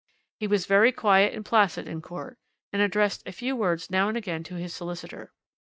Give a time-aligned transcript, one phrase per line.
[0.39, 2.39] He was very quiet and placid in court,
[2.73, 5.31] and addressed a few words now and again to his solicitor.